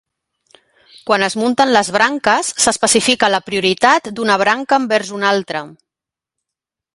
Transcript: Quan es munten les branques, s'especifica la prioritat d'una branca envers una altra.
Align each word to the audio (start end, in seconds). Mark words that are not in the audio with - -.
Quan 1.09 1.25
es 1.25 1.35
munten 1.41 1.73
les 1.75 1.91
branques, 1.97 2.49
s'especifica 2.65 3.29
la 3.35 3.41
prioritat 3.51 4.09
d'una 4.21 4.39
branca 4.43 4.81
envers 4.83 5.13
una 5.19 5.31
altra. 5.35 5.63